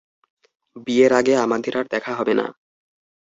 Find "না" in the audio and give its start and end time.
2.33-2.45